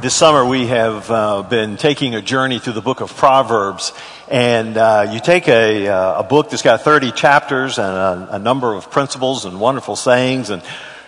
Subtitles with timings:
[0.00, 3.92] This summer we have uh, been taking a journey through the book of Proverbs,
[4.30, 8.38] and uh, you take a, uh, a, book that's got 30 chapters and a, a,
[8.38, 10.62] number of principles and wonderful sayings, and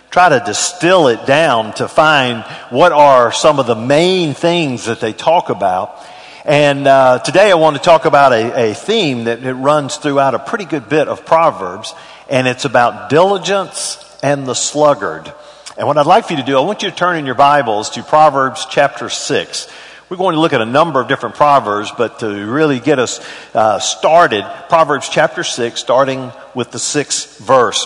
[0.09, 4.99] try to distill it down to find what are some of the main things that
[4.99, 6.03] they talk about.
[6.45, 10.33] And uh, today I want to talk about a, a theme that it runs throughout
[10.33, 11.93] a pretty good bit of Proverbs,
[12.29, 15.31] and it's about diligence and the sluggard.
[15.77, 17.35] And what I'd like for you to do, I want you to turn in your
[17.35, 19.71] Bibles to Proverbs chapter 6.
[20.09, 23.23] We're going to look at a number of different Proverbs, but to really get us
[23.53, 27.85] uh, started, Proverbs chapter 6, starting with the sixth verse.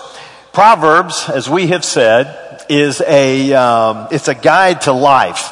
[0.53, 5.49] Proverbs, as we have said, is a, um, it's a guide to life.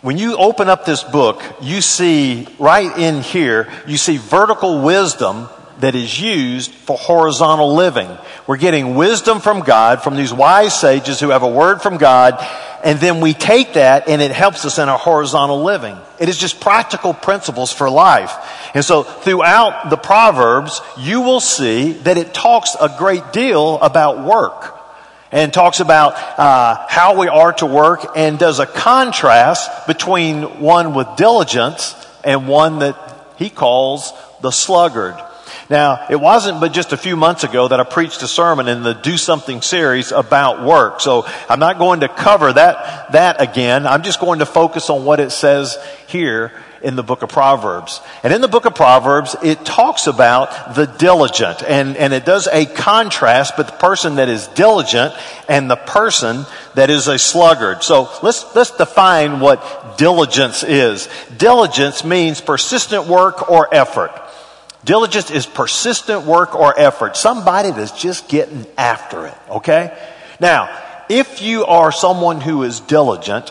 [0.00, 5.48] When you open up this book, you see right in here, you see vertical wisdom
[5.82, 8.08] that is used for horizontal living.
[8.46, 12.38] We're getting wisdom from God, from these wise sages who have a word from God,
[12.84, 15.96] and then we take that and it helps us in our horizontal living.
[16.20, 18.32] It is just practical principles for life.
[18.74, 24.24] And so throughout the Proverbs, you will see that it talks a great deal about
[24.24, 24.78] work
[25.32, 30.94] and talks about uh, how we are to work and does a contrast between one
[30.94, 32.96] with diligence and one that
[33.36, 35.16] he calls the sluggard.
[35.70, 38.82] Now, it wasn't but just a few months ago that I preached a sermon in
[38.82, 41.00] the Do Something series about work.
[41.00, 43.86] So I'm not going to cover that, that again.
[43.86, 46.52] I'm just going to focus on what it says here
[46.82, 48.00] in the book of Proverbs.
[48.22, 52.48] And in the book of Proverbs, it talks about the diligent and, and it does
[52.48, 55.14] a contrast but the person that is diligent
[55.48, 57.82] and the person that is a sluggard.
[57.82, 61.08] So let's, let's define what diligence is.
[61.36, 64.10] Diligence means persistent work or effort.
[64.84, 67.16] Diligence is persistent work or effort.
[67.16, 69.96] Somebody that's just getting after it, okay?
[70.40, 70.76] Now,
[71.08, 73.50] if you are someone who is diligent,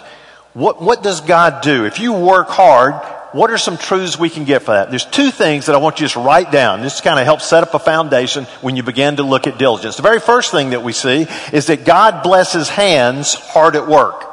[0.53, 1.85] what, what does God do?
[1.85, 2.95] If you work hard,
[3.33, 4.89] what are some truths we can get for that?
[4.89, 6.81] There's two things that I want you to just write down.
[6.81, 9.95] This kind of helps set up a foundation when you begin to look at diligence.
[9.95, 14.25] The very first thing that we see is that God blesses hands hard at work.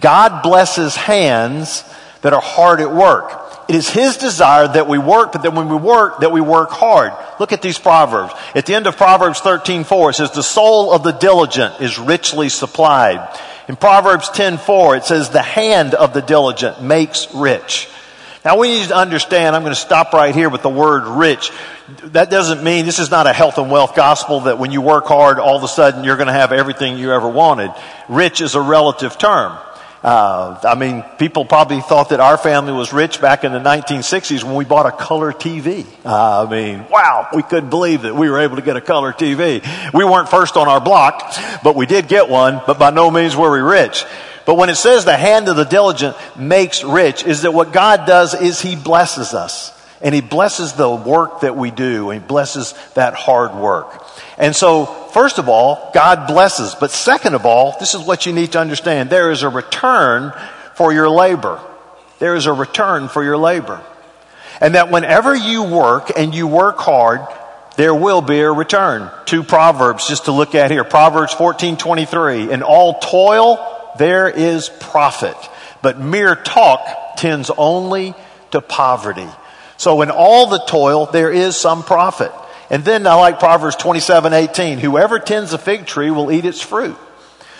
[0.00, 1.82] God blesses hands
[2.22, 3.49] that are hard at work.
[3.70, 6.70] It is His desire that we work, but that when we work, that we work
[6.70, 7.12] hard.
[7.38, 8.34] Look at these Proverbs.
[8.52, 11.96] At the end of Proverbs 13, 4, it says, the soul of the diligent is
[11.96, 13.38] richly supplied.
[13.68, 17.88] In Proverbs 10, 4, it says, the hand of the diligent makes rich.
[18.44, 21.52] Now we need to understand, I'm going to stop right here with the word rich.
[22.06, 25.06] That doesn't mean, this is not a health and wealth gospel that when you work
[25.06, 27.72] hard, all of a sudden you're going to have everything you ever wanted.
[28.08, 29.56] Rich is a relative term.
[30.02, 34.42] Uh, I mean, people probably thought that our family was rich back in the 1960s
[34.42, 35.86] when we bought a color TV.
[36.04, 39.12] Uh, I mean, wow, we couldn't believe that we were able to get a color
[39.12, 39.62] TV.
[39.92, 43.36] We weren't first on our block, but we did get one, but by no means
[43.36, 44.06] were we rich.
[44.46, 48.06] But when it says the hand of the diligent makes rich, is that what God
[48.06, 49.76] does is He blesses us.
[50.00, 54.02] And He blesses the work that we do, and He blesses that hard work.
[54.40, 56.74] And so, first of all, God blesses.
[56.74, 59.10] But second of all, this is what you need to understand.
[59.10, 60.32] There is a return
[60.74, 61.60] for your labor.
[62.20, 63.82] There is a return for your labor.
[64.62, 67.20] And that whenever you work and you work hard,
[67.76, 69.10] there will be a return.
[69.26, 70.84] Two Proverbs just to look at here.
[70.84, 72.50] Proverbs 14, 23.
[72.50, 75.36] In all toil, there is profit.
[75.82, 76.80] But mere talk
[77.16, 78.14] tends only
[78.52, 79.28] to poverty.
[79.76, 82.32] So in all the toil, there is some profit.
[82.70, 84.78] And then I like Proverbs 27, 18.
[84.78, 86.96] Whoever tends a fig tree will eat its fruit.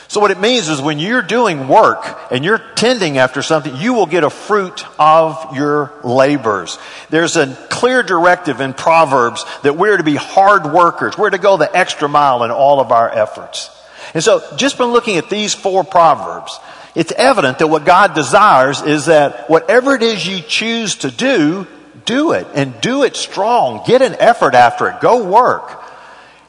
[0.06, 3.94] So what it means is when you're doing work and you're tending after something, you
[3.94, 6.78] will get a fruit of your labors.
[7.10, 11.16] There's a clear directive in Proverbs that we're to be hard workers.
[11.16, 13.70] We're to go the extra mile in all of our efforts.
[14.12, 16.58] And so just from looking at these four Proverbs,
[16.96, 21.68] it's evident that what God desires is that whatever it is you choose to do,
[22.04, 23.82] do it and do it strong.
[23.86, 25.00] Get an effort after it.
[25.00, 25.82] Go work.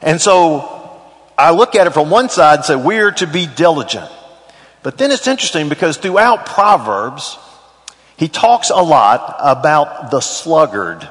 [0.00, 1.00] And so
[1.38, 4.10] I look at it from one side and say, we're to be diligent.
[4.82, 7.38] But then it's interesting because throughout Proverbs,
[8.16, 11.08] he talks a lot about the sluggard.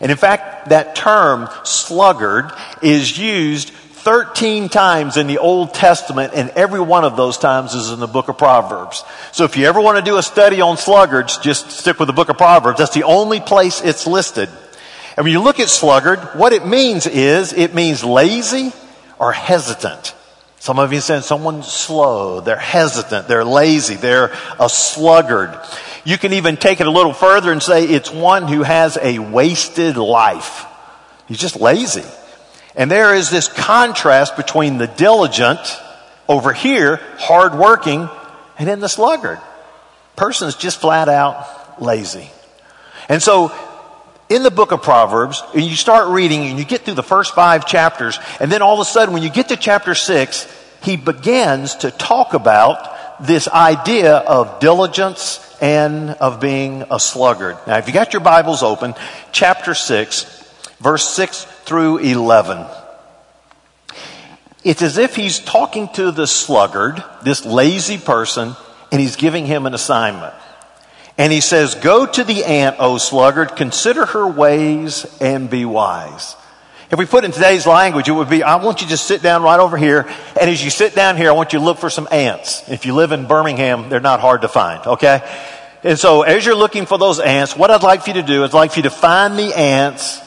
[0.00, 2.52] And in fact, that term sluggard
[2.82, 3.72] is used
[4.02, 8.08] 13 times in the Old Testament, and every one of those times is in the
[8.08, 9.04] book of Proverbs.
[9.30, 12.12] So if you ever want to do a study on sluggards, just stick with the
[12.12, 12.78] book of Proverbs.
[12.78, 14.48] That's the only place it's listed.
[15.16, 18.72] And when you look at sluggard, what it means is it means lazy
[19.20, 20.16] or hesitant.
[20.58, 25.56] Some of you said someone's slow, they're hesitant, they're lazy, they're a sluggard.
[26.04, 29.20] You can even take it a little further and say it's one who has a
[29.20, 30.66] wasted life.
[31.28, 32.04] He's just lazy.
[32.74, 35.60] And there is this contrast between the diligent
[36.28, 38.08] over here, hardworking,
[38.58, 39.40] and then the sluggard.
[40.16, 42.30] person's just flat out lazy.
[43.08, 43.52] And so
[44.28, 47.34] in the book of Proverbs, and you start reading and you get through the first
[47.34, 50.46] five chapters, and then all of a sudden when you get to chapter six,
[50.82, 57.56] he begins to talk about this idea of diligence and of being a sluggard.
[57.66, 58.94] Now, if you got your Bibles open,
[59.30, 60.41] chapter 6,
[60.82, 62.66] verse 6 through 11.
[64.64, 68.54] It's as if he's talking to the sluggard, this lazy person,
[68.90, 70.34] and he's giving him an assignment.
[71.18, 76.36] And he says, Go to the ant, O sluggard, consider her ways and be wise.
[76.90, 79.22] If we put it in today's language, it would be, I want you to sit
[79.22, 80.06] down right over here,
[80.38, 82.68] and as you sit down here, I want you to look for some ants.
[82.68, 85.22] If you live in Birmingham, they're not hard to find, okay?
[85.82, 88.44] And so as you're looking for those ants, what I'd like for you to do
[88.44, 90.20] is I'd like for you to find the ants,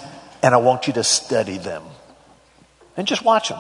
[0.46, 1.82] and I want you to study them.
[2.96, 3.60] And just watch them.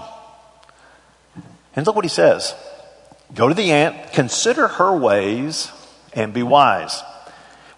[1.75, 2.53] And look what he says.
[3.33, 5.71] Go to the ant, consider her ways,
[6.13, 7.01] and be wise.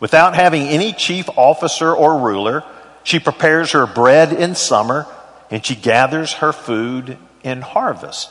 [0.01, 2.65] Without having any chief officer or ruler,
[3.03, 5.07] she prepares her bread in summer
[5.49, 8.29] and she gathers her food in harvest.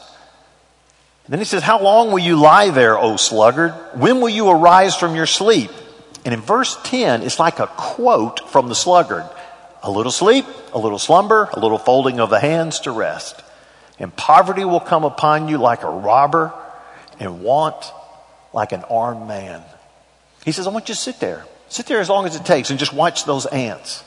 [1.25, 3.73] And then he says, How long will you lie there, O sluggard?
[3.95, 5.71] When will you arise from your sleep?
[6.27, 9.25] And in verse 10, it's like a quote from the sluggard
[9.83, 13.43] A little sleep, a little slumber, a little folding of the hands to rest.
[13.99, 16.53] And poverty will come upon you like a robber,
[17.19, 17.93] and want
[18.53, 19.63] like an armed man.
[20.45, 21.45] He says, I want you to sit there.
[21.69, 24.05] Sit there as long as it takes and just watch those ants.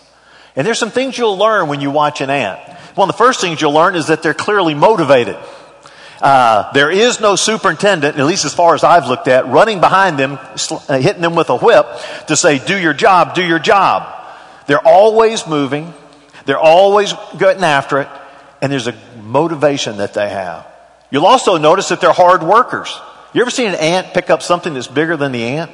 [0.55, 2.59] And there's some things you'll learn when you watch an ant.
[2.95, 5.37] One of the first things you'll learn is that they're clearly motivated.
[6.21, 10.19] Uh, there is no superintendent, at least as far as I've looked at, running behind
[10.19, 11.85] them, uh, hitting them with a whip
[12.27, 14.18] to say, do your job, do your job.
[14.69, 15.91] They're always moving.
[16.45, 18.07] They're always getting after it.
[18.61, 20.67] And there's a motivation that they have.
[21.09, 22.95] You'll also notice that they're hard workers.
[23.33, 25.71] You ever seen an ant pick up something that's bigger than the ant?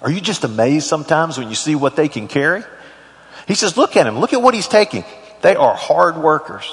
[0.00, 2.64] Are you just amazed sometimes when you see what they can carry?
[3.46, 4.18] He says, look at him.
[4.18, 5.04] Look at what he's taking.
[5.42, 6.68] They are hard workers.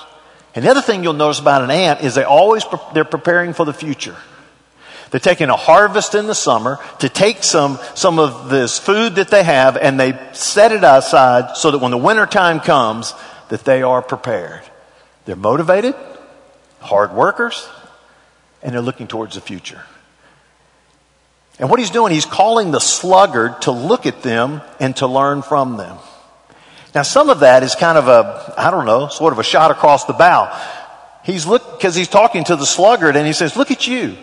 [0.55, 3.63] And the other thing you'll notice about an ant is they always, they're preparing for
[3.63, 4.15] the future.
[5.11, 9.29] They're taking a harvest in the summer to take some, some of this food that
[9.29, 13.13] they have and they set it aside so that when the winter time comes,
[13.49, 14.61] that they are prepared.
[15.25, 15.95] They're motivated,
[16.79, 17.67] hard workers,
[18.61, 19.81] and they're looking towards the future.
[21.57, 25.41] And what he's doing, he's calling the sluggard to look at them and to learn
[25.41, 25.97] from them.
[26.95, 29.69] Now, some of that is kind of a, I don't know, sort of a shot
[29.69, 30.57] across the bow.
[31.23, 34.17] He's look, because he's talking to the sluggard and he says, look at you.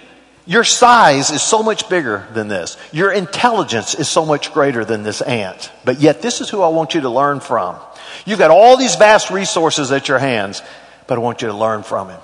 [0.47, 2.77] Your size is so much bigger than this.
[2.93, 5.73] Your intelligence is so much greater than this ant.
[5.85, 7.77] But yet this is who I want you to learn from.
[8.25, 10.63] You've got all these vast resources at your hands,
[11.09, 12.21] but I want you to learn from him.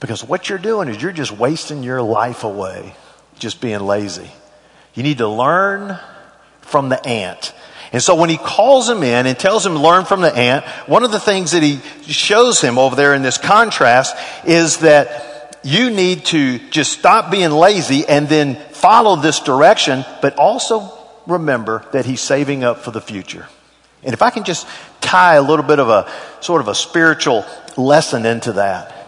[0.00, 2.94] Because what you're doing is you're just wasting your life away,
[3.38, 4.30] just being lazy.
[4.94, 5.98] You need to learn
[6.62, 7.52] from the ant.
[7.92, 11.04] And so when he calls him in and tells him learn from the ant, one
[11.04, 14.16] of the things that he shows him over there in this contrast
[14.46, 15.31] is that
[15.62, 20.92] you need to just stop being lazy and then follow this direction, but also
[21.26, 23.46] remember that he's saving up for the future.
[24.02, 24.66] And if I can just
[25.00, 26.10] tie a little bit of a
[26.40, 27.44] sort of a spiritual
[27.76, 28.98] lesson into that.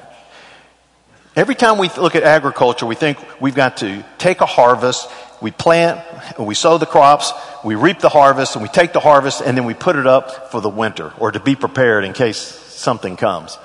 [1.36, 5.08] Every time we look at agriculture, we think we've got to take a harvest
[5.44, 6.00] we plant,
[6.38, 7.30] we sow the crops,
[7.62, 10.50] we reap the harvest, and we take the harvest, and then we put it up
[10.50, 13.58] for the winter or to be prepared in case something comes.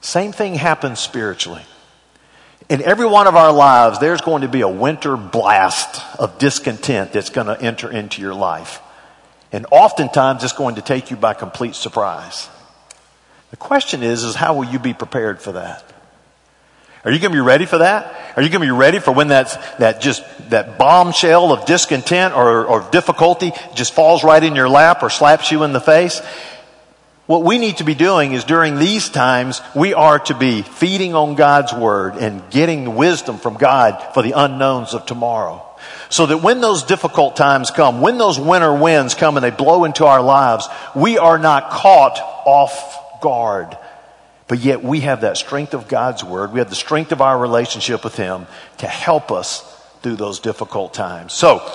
[0.00, 1.62] Same thing happens spiritually.
[2.68, 7.12] In every one of our lives, there's going to be a winter blast of discontent
[7.12, 8.80] that's going to enter into your life.
[9.52, 12.48] And oftentimes it's going to take you by complete surprise.
[13.50, 15.82] The question is, is how will you be prepared for that?
[17.04, 18.36] Are you going to be ready for that?
[18.36, 22.34] Are you going to be ready for when that's, that just, that bombshell of discontent
[22.34, 26.20] or, or difficulty just falls right in your lap or slaps you in the face?
[27.28, 31.14] What we need to be doing is during these times, we are to be feeding
[31.14, 35.62] on God's Word and getting wisdom from God for the unknowns of tomorrow.
[36.08, 39.84] So that when those difficult times come, when those winter winds come and they blow
[39.84, 40.66] into our lives,
[40.96, 43.76] we are not caught off guard
[44.48, 46.52] but yet we have that strength of God's word.
[46.52, 48.46] We have the strength of our relationship with Him
[48.78, 49.60] to help us
[50.02, 51.34] through those difficult times.
[51.34, 51.70] So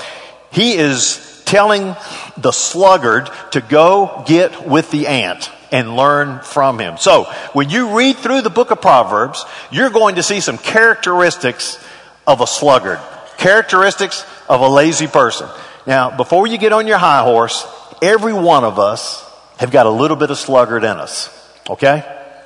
[0.51, 1.95] he is telling
[2.37, 6.97] the sluggard to go get with the ant and learn from him.
[6.97, 7.23] So
[7.53, 11.83] when you read through the book of Proverbs, you're going to see some characteristics
[12.27, 12.99] of a sluggard,
[13.37, 15.49] characteristics of a lazy person.
[15.87, 17.65] Now, before you get on your high horse,
[18.01, 21.29] every one of us have got a little bit of sluggard in us.
[21.69, 22.03] Okay?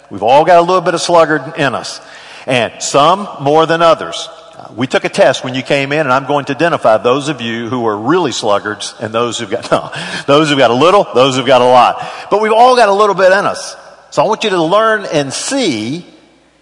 [0.10, 2.00] We've all got a little bit of sluggard in us.
[2.48, 4.30] And some more than others.
[4.76, 7.42] We took a test when you came in and I'm going to identify those of
[7.42, 9.92] you who are really sluggards and those who've got, no,
[10.26, 12.02] those who've got a little, those who've got a lot.
[12.32, 13.76] But we've all got a little bit in us.
[14.12, 16.06] So I want you to learn and see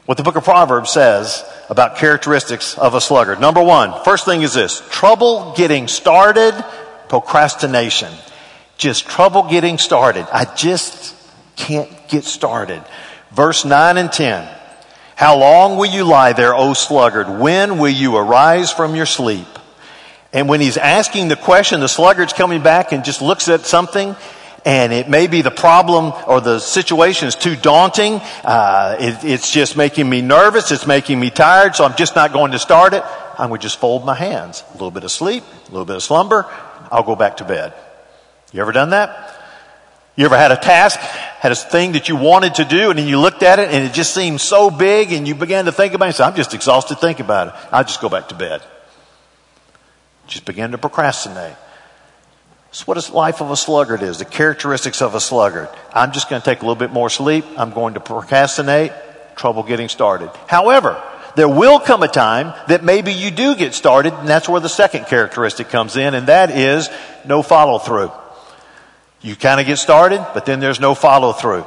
[0.05, 3.39] what the book of Proverbs says about characteristics of a sluggard.
[3.39, 6.53] Number one, first thing is this, trouble getting started,
[7.09, 8.11] procrastination.
[8.77, 10.27] Just trouble getting started.
[10.33, 11.15] I just
[11.55, 12.83] can't get started.
[13.31, 14.47] Verse 9 and 10.
[15.15, 17.39] How long will you lie there, O sluggard?
[17.39, 19.47] When will you arise from your sleep?
[20.33, 24.15] And when he's asking the question, the sluggard's coming back and just looks at something
[24.65, 28.19] and it may be the problem or the situation is too daunting.
[28.43, 30.71] Uh, it, it's just making me nervous.
[30.71, 31.75] It's making me tired.
[31.75, 33.03] So I'm just not going to start it.
[33.37, 34.63] I'm going to just fold my hands.
[34.69, 36.45] A little bit of sleep, a little bit of slumber.
[36.91, 37.73] I'll go back to bed.
[38.51, 39.34] You ever done that?
[40.15, 43.07] You ever had a task, had a thing that you wanted to do, and then
[43.07, 45.93] you looked at it and it just seemed so big, and you began to think
[45.93, 47.53] about it and said, I'm just exhausted thinking about it.
[47.71, 48.61] I'll just go back to bed.
[50.27, 51.55] Just begin to procrastinate.
[52.67, 55.69] That's what a life of a sluggard is, the characteristics of a sluggard.
[55.93, 57.45] I'm just going to take a little bit more sleep.
[57.57, 58.91] I'm going to procrastinate,
[59.35, 60.29] trouble getting started.
[60.47, 61.01] However,
[61.35, 64.69] there will come a time that maybe you do get started, and that's where the
[64.69, 66.89] second characteristic comes in, and that is
[67.25, 68.11] no follow through.
[69.25, 71.65] You kind of get started, but then there's no follow through.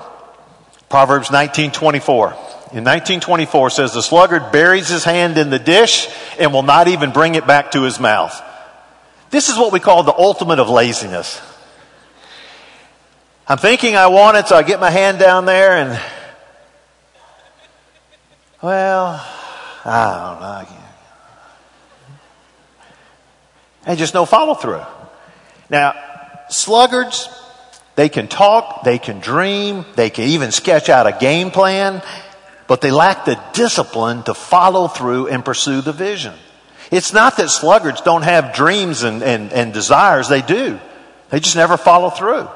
[0.88, 2.26] Proverbs 1924.
[2.26, 7.10] In 1924 says the sluggard buries his hand in the dish and will not even
[7.10, 8.40] bring it back to his mouth.
[9.30, 11.40] This is what we call the ultimate of laziness.
[13.48, 16.00] I'm thinking I want it, so I get my hand down there and,
[18.62, 19.26] well,
[19.84, 20.78] I don't know.
[23.84, 24.82] And just no follow through.
[25.70, 25.94] Now,
[26.50, 27.28] sluggards,
[27.98, 32.00] they can talk, they can dream, they can even sketch out a game plan,
[32.68, 36.32] but they lack the discipline to follow through and pursue the vision.
[36.92, 40.28] It's not that sluggards don't have dreams and, and, and desires.
[40.28, 40.78] They do.
[41.30, 42.46] They just never follow through.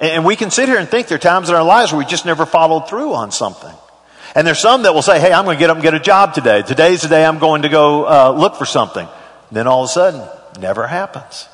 [0.00, 2.04] And we can sit here and think there are times in our lives where we
[2.04, 3.74] just never followed through on something.
[4.36, 5.98] And there's some that will say, hey, I'm going to get up and get a
[5.98, 6.62] job today.
[6.62, 9.08] Today's the day I'm going to go uh, look for something.
[9.48, 10.28] And then all of a sudden,
[10.60, 11.48] never happens.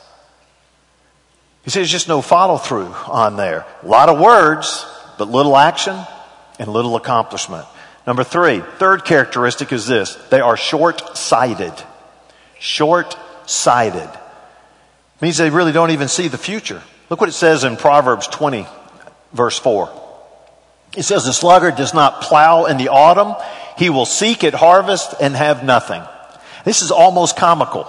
[1.65, 3.65] He says just no follow through on there.
[3.83, 4.85] A lot of words,
[5.19, 5.97] but little action
[6.59, 7.67] and little accomplishment.
[8.07, 10.17] Number three, third characteristic is this.
[10.31, 11.73] They are short-sighted.
[12.59, 14.11] Short-sighted.
[15.21, 16.83] Means they really don't even see the future.
[17.09, 18.67] Look what it says in Proverbs 20,
[19.33, 20.01] verse 4.
[20.97, 23.37] It says, the sluggard does not plow in the autumn.
[23.79, 26.03] He will seek at harvest and have nothing.
[26.65, 27.89] This is almost comical.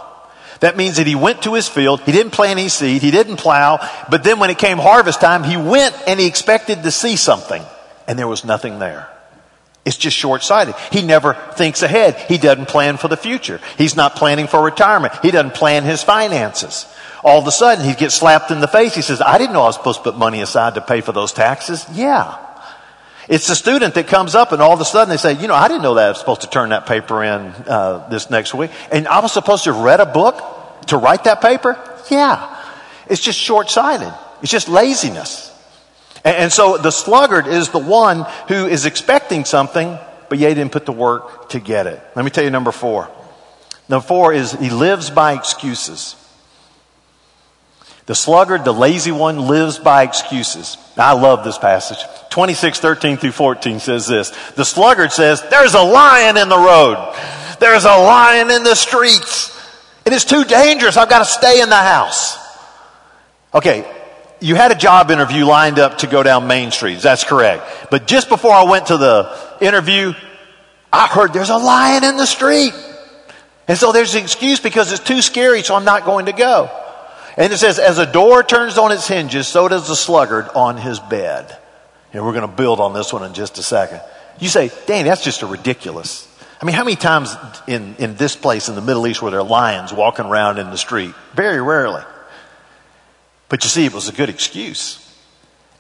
[0.64, 3.36] That means that he went to his field, he didn't plant any seed, he didn't
[3.36, 7.18] plow, but then when it came harvest time, he went and he expected to see
[7.18, 7.62] something,
[8.08, 9.10] and there was nothing there.
[9.84, 10.76] It's just short-sighted.
[10.90, 12.16] He never thinks ahead.
[12.16, 13.60] He doesn't plan for the future.
[13.78, 15.12] He's not planning for retirement.
[15.22, 16.86] He doesn't plan his finances.
[17.26, 18.96] All of a sudden, he gets slapped in the face.
[18.96, 21.12] He says, I didn't know I was supposed to put money aside to pay for
[21.12, 21.86] those taxes.
[21.92, 22.38] Yeah.
[23.30, 25.56] It's the student that comes up and all of a sudden they say, you know,
[25.56, 28.54] I didn't know that I was supposed to turn that paper in uh, this next
[28.54, 28.72] week.
[28.92, 30.42] And I was supposed to have read a book
[30.88, 31.80] to write that paper?
[32.10, 32.50] Yeah.
[33.08, 34.14] It's just short-sighted.
[34.42, 35.52] It's just laziness.
[36.24, 39.98] And, so the sluggard is the one who is expecting something,
[40.30, 42.02] but yet didn't put the work to get it.
[42.16, 43.10] Let me tell you number four.
[43.90, 46.16] Number four is he lives by excuses.
[48.06, 50.78] The sluggard, the lazy one, lives by excuses.
[50.98, 52.00] I love this passage.
[52.32, 54.32] 26, 13 through 14 says this.
[54.52, 57.16] The sluggard says, there's a lion in the road.
[57.60, 59.58] There's a lion in the streets.
[60.06, 60.98] It is too dangerous.
[60.98, 62.38] I've got to stay in the house.
[63.54, 63.90] Okay,
[64.42, 67.00] you had a job interview lined up to go down Main Street.
[67.00, 67.64] That's correct.
[67.90, 70.14] But just before I went to the interview,
[70.92, 72.74] I heard there's a lion in the street.
[73.70, 76.70] And so there's an excuse because it's too scary, so I'm not going to go.
[77.38, 80.78] And it says, as a door turns on its hinges, so does the sluggard on
[80.78, 81.58] his bed.
[82.12, 84.02] And we're going to build on this one in just a second.
[84.40, 86.28] You say, Danny, that's just a ridiculous.
[86.62, 87.36] I mean, how many times
[87.68, 90.78] in, in this place in the Middle East were there lions walking around in the
[90.78, 91.14] street?
[91.34, 92.04] Very rarely.
[93.50, 95.00] But you see, it was a good excuse.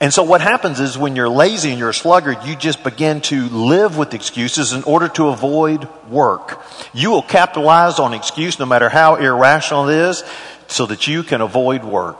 [0.01, 3.21] And so what happens is when you're lazy and you're a sluggard, you just begin
[3.21, 6.61] to live with excuses in order to avoid work.
[6.93, 10.23] You will capitalize on excuse no matter how irrational it is
[10.73, 12.17] so that you can avoid work.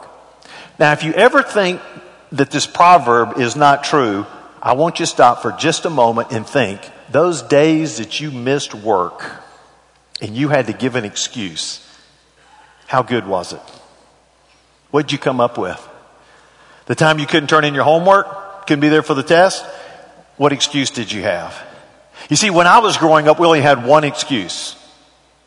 [0.77, 1.81] Now, if you ever think
[2.31, 4.27] that this proverb is not true,
[4.61, 6.79] I want you to stop for just a moment and think
[7.09, 9.23] those days that you missed work
[10.21, 11.85] and you had to give an excuse,
[12.85, 13.61] how good was it?
[14.91, 15.81] What'd you come up with?
[16.85, 19.65] The time you couldn't turn in your homework, couldn't be there for the test?
[20.37, 21.59] What excuse did you have?
[22.29, 24.75] You see, when I was growing up, we only had one excuse.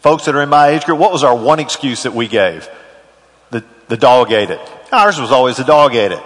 [0.01, 2.69] Folks that are in my age group, what was our one excuse that we gave?
[3.89, 4.61] The, dog ate it.
[4.93, 6.23] Ours was always the dog ate it.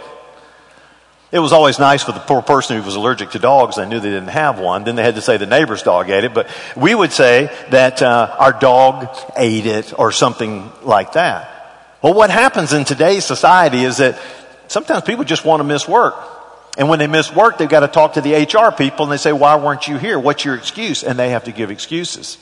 [1.33, 3.77] It was always nice for the poor person who was allergic to dogs.
[3.77, 4.83] They knew they didn't have one.
[4.83, 6.35] Then they had to say the neighbor's dog ate it.
[6.35, 11.99] But we would say that uh, our dog ate it or something like that.
[12.03, 14.19] Well, what happens in today's society is that
[14.67, 16.17] sometimes people just want to miss work.
[16.79, 19.17] And when they miss work, they've got to talk to the HR people and they
[19.17, 20.19] say, why weren't you here?
[20.19, 21.05] What's your excuse?
[21.05, 22.39] And they have to give excuses.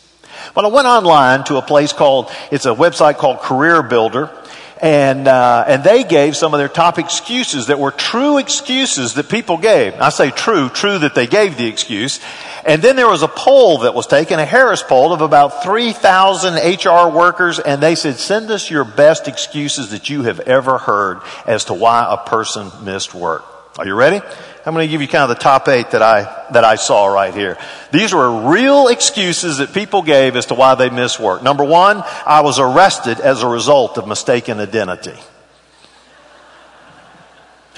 [0.55, 4.31] But I went online to a place called, it's a website called Career Builder
[4.81, 9.29] and uh, and they gave some of their top excuses that were true excuses that
[9.29, 9.95] people gave.
[9.95, 12.21] I say true, true that they gave the excuse.
[12.65, 16.55] And then there was a poll that was taken, a Harris poll of about 3,000
[16.55, 21.21] HR workers, and they said, send us your best excuses that you have ever heard
[21.47, 23.45] as to why a person missed work.
[23.79, 24.21] Are you ready?
[24.69, 27.07] I'm going to give you kind of the top eight that I, that I saw
[27.07, 27.57] right here.
[27.91, 31.43] These were real excuses that people gave as to why they missed work.
[31.43, 35.19] Number one, I was arrested as a result of mistaken identity.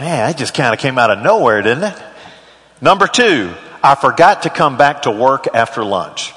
[0.01, 2.03] Man, that just kind of came out of nowhere, didn't it?
[2.81, 3.55] Number two,
[3.85, 6.33] I forgot to come back to work after lunch.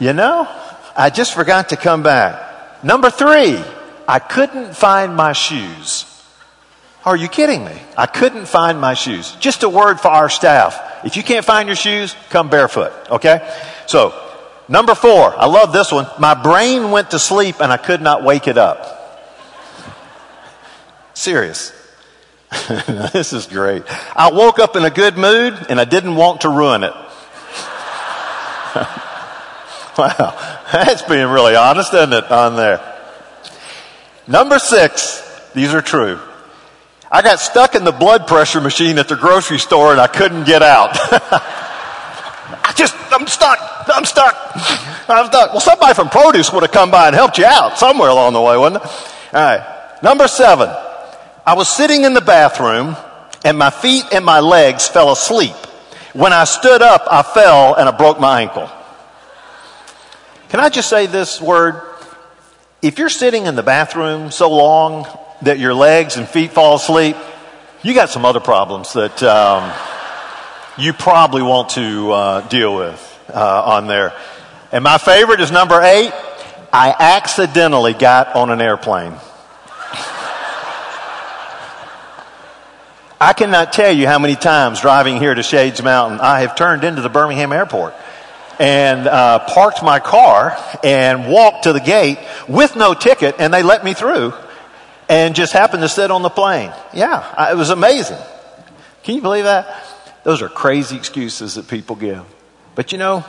[0.00, 0.48] You know,
[0.96, 2.82] I just forgot to come back.
[2.82, 3.62] Number three,
[4.08, 6.11] I couldn't find my shoes.
[7.04, 7.76] Are you kidding me?
[7.96, 9.36] I couldn't find my shoes.
[9.40, 11.04] Just a word for our staff.
[11.04, 13.52] If you can't find your shoes, come barefoot, okay?
[13.86, 14.14] So,
[14.68, 16.06] number four, I love this one.
[16.20, 19.00] My brain went to sleep and I could not wake it up.
[21.14, 21.72] Serious.
[23.12, 23.82] this is great.
[24.14, 26.92] I woke up in a good mood and I didn't want to ruin it.
[29.98, 30.60] wow.
[30.72, 32.80] That's being really honest, isn't it, on there?
[34.28, 36.20] Number six, these are true.
[37.14, 40.44] I got stuck in the blood pressure machine at the grocery store and I couldn't
[40.44, 40.92] get out.
[40.94, 43.58] I just, I'm stuck.
[43.88, 44.34] I'm stuck.
[45.10, 45.52] I'm stuck.
[45.52, 48.40] Well, somebody from produce would have come by and helped you out somewhere along the
[48.40, 48.90] way, wouldn't it?
[49.34, 49.98] All right.
[50.02, 50.70] Number seven.
[51.44, 52.96] I was sitting in the bathroom
[53.44, 55.54] and my feet and my legs fell asleep.
[56.14, 58.70] When I stood up, I fell and I broke my ankle.
[60.48, 61.82] Can I just say this word?
[62.80, 65.06] If you're sitting in the bathroom so long
[65.42, 67.16] that your legs and feet fall asleep,
[67.82, 69.72] you got some other problems that um,
[70.78, 74.12] you probably want to uh, deal with uh, on there.
[74.70, 76.12] And my favorite is number eight.
[76.72, 79.14] I accidentally got on an airplane.
[83.20, 86.82] I cannot tell you how many times driving here to Shades Mountain I have turned
[86.82, 87.94] into the Birmingham airport
[88.58, 93.62] and uh, parked my car and walked to the gate with no ticket, and they
[93.62, 94.32] let me through
[95.12, 96.72] and just happened to sit on the plane.
[96.94, 98.16] Yeah, it was amazing.
[99.02, 99.84] Can you believe that?
[100.24, 102.24] Those are crazy excuses that people give.
[102.74, 103.22] But you know,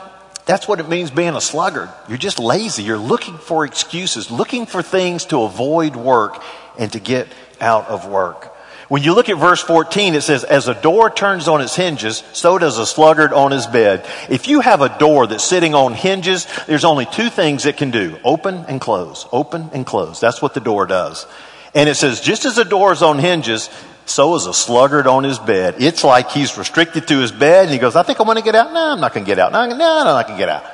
[0.46, 1.90] that's what it means being a sluggard.
[2.08, 2.84] You're just lazy.
[2.84, 6.42] You're looking for excuses, looking for things to avoid work
[6.78, 7.28] and to get
[7.60, 8.52] out of work.
[8.88, 12.22] When you look at verse 14, it says, as a door turns on its hinges,
[12.32, 14.06] so does a sluggard on his bed.
[14.30, 17.90] If you have a door that's sitting on hinges, there's only two things it can
[17.90, 18.18] do.
[18.24, 19.26] Open and close.
[19.32, 20.20] Open and close.
[20.20, 21.26] That's what the door does.
[21.74, 23.68] And it says, just as a door is on hinges,
[24.06, 25.76] so is a sluggard on his bed.
[25.78, 28.44] It's like he's restricted to his bed and he goes, I think I want to
[28.44, 28.72] get out.
[28.72, 29.52] No, I'm not going to get out.
[29.52, 30.64] No, no, I'm not going to get out.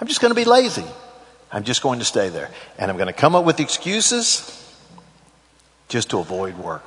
[0.00, 0.84] I'm just going to be lazy.
[1.52, 2.50] I'm just going to stay there.
[2.78, 4.56] And I'm going to come up with excuses
[5.88, 6.84] just to avoid work.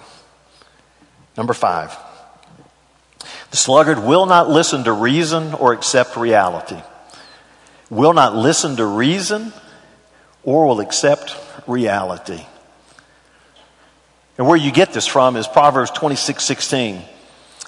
[1.37, 1.95] Number five.
[3.51, 6.81] The sluggard will not listen to reason or accept reality.
[7.89, 9.53] Will not listen to reason
[10.43, 11.37] or will accept
[11.67, 12.43] reality.
[14.37, 17.01] And where you get this from is Proverbs 26, 16.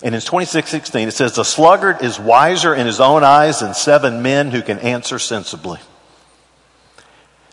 [0.04, 3.74] And in 26, 16, it says, The sluggard is wiser in his own eyes than
[3.74, 5.80] seven men who can answer sensibly.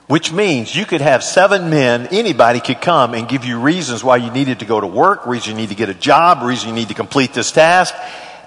[0.09, 4.16] Which means you could have seven men, anybody could come and give you reasons why
[4.16, 6.75] you needed to go to work, reason you need to get a job, reason you
[6.75, 7.94] need to complete this task.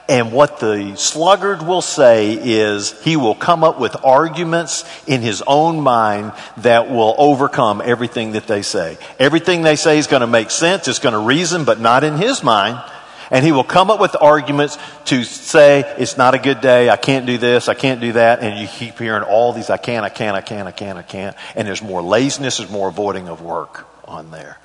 [0.08, 5.42] And what the sluggard will say is he will come up with arguments in his
[5.48, 9.00] own mind that will overcome everything that they say.
[9.18, 10.88] Everything they say is going to make sense.
[10.88, 12.84] It's going to reason, but not in his mind.
[13.32, 16.92] And he will come up with arguments to say, it's not a good day.
[16.92, 17.68] I can't do this.
[17.68, 18.42] I can't do that.
[18.42, 21.02] And you keep hearing all these, I can't, I can't, I can't, I can't, I
[21.02, 21.36] can't.
[21.56, 24.60] And there's more laziness, there's more avoiding of work on there.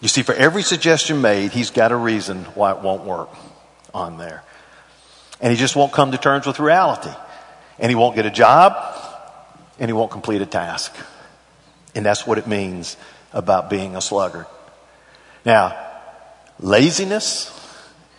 [0.00, 3.28] You see, for every suggestion made, he's got a reason why it won't work
[3.94, 4.42] on there.
[5.40, 7.10] And he just won't come to terms with reality.
[7.78, 8.76] And he won't get a job,
[9.78, 10.94] and he won't complete a task.
[11.94, 12.96] And that's what it means
[13.32, 14.46] about being a sluggard.
[15.44, 15.76] Now,
[16.60, 17.50] laziness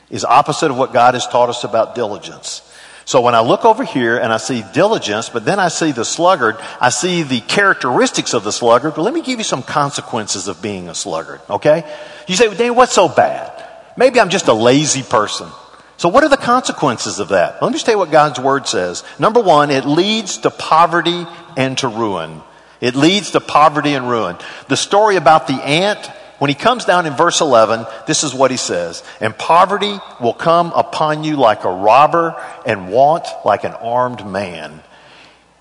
[0.10, 2.62] is opposite of what God has taught us about diligence.
[3.06, 6.04] So when I look over here and I see diligence, but then I see the
[6.04, 10.48] sluggard, I see the characteristics of the sluggard, but let me give you some consequences
[10.48, 11.84] of being a sluggard, okay?
[12.28, 13.52] You say, well, Daniel, what's so bad?
[13.96, 15.48] Maybe I'm just a lazy person.
[15.98, 17.62] So what are the consequences of that?
[17.62, 19.04] Let me just tell you what God's word says.
[19.18, 22.42] Number one, it leads to poverty and to ruin.
[22.82, 24.38] It leads to poverty and ruin.
[24.68, 26.06] The story about the ant,
[26.40, 29.04] when he comes down in verse 11, this is what he says.
[29.22, 34.82] And poverty will come upon you like a robber and want like an armed man.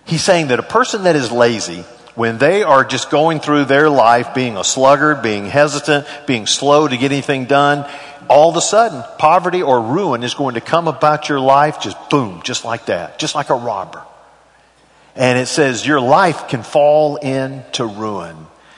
[0.05, 3.89] He's saying that a person that is lazy, when they are just going through their
[3.91, 7.91] life being a sluggard, being hesitant, being slow to get anything done,
[8.29, 12.11] all of a sudden, poverty or ruin is going to come about your life just
[12.11, 14.03] boom, just like that, just like a robber.
[15.17, 18.37] And it says your life can fall into ruin.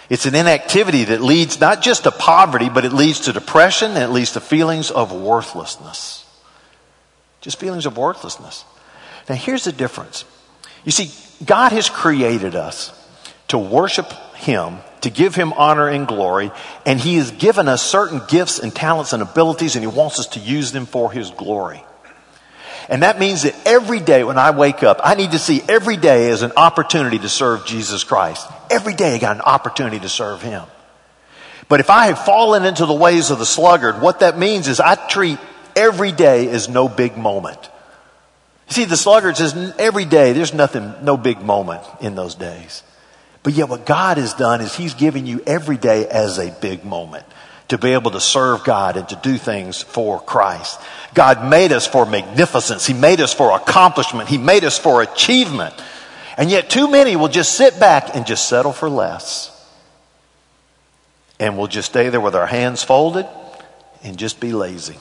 [0.08, 4.02] It's an inactivity that leads not just to poverty, but it leads to depression and
[4.04, 6.24] it leads to feelings of worthlessness.
[7.40, 8.64] Just feelings of worthlessness.
[9.28, 10.24] Now here's the difference.
[10.84, 11.10] You see,
[11.44, 12.92] God has created us
[13.48, 16.50] to worship Him to give him honor and glory,
[16.84, 20.28] and he has given us certain gifts and talents and abilities, and he wants us
[20.28, 21.82] to use them for his glory.
[22.88, 25.96] And that means that every day when I wake up, I need to see every
[25.96, 28.46] day as an opportunity to serve Jesus Christ.
[28.70, 30.62] Every day I got an opportunity to serve him.
[31.68, 34.78] But if I have fallen into the ways of the sluggard, what that means is
[34.78, 35.38] I treat
[35.74, 37.58] every day as no big moment.
[38.68, 42.84] You see, the sluggard says every day, there's nothing, no big moment in those days.
[43.46, 46.84] But yet what God has done is He's given you every day as a big
[46.84, 47.24] moment
[47.68, 50.80] to be able to serve God and to do things for Christ.
[51.14, 52.84] God made us for magnificence.
[52.84, 54.28] He made us for accomplishment.
[54.28, 55.80] He made us for achievement.
[56.36, 59.52] And yet too many will just sit back and just settle for less.
[61.38, 63.28] And we'll just stay there with our hands folded
[64.02, 64.96] and just be lazy.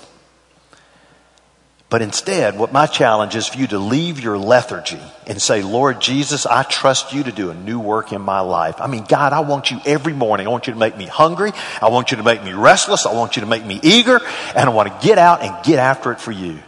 [1.96, 6.02] But instead, what my challenge is for you to leave your lethargy and say, Lord
[6.02, 8.82] Jesus, I trust you to do a new work in my life.
[8.82, 10.46] I mean, God, I want you every morning.
[10.46, 11.54] I want you to make me hungry.
[11.82, 13.06] I want you to make me restless.
[13.06, 14.20] I want you to make me eager.
[14.54, 16.60] And I want to get out and get after it for you.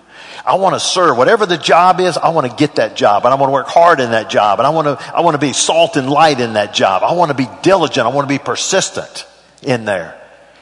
[0.45, 1.17] I want to serve.
[1.17, 3.25] Whatever the job is, I want to get that job.
[3.25, 4.61] And I want to work hard in that job.
[4.61, 7.03] And I want to, I want to be salt and light in that job.
[7.03, 8.07] I want to be diligent.
[8.07, 9.27] I want to be persistent
[9.61, 10.17] in there.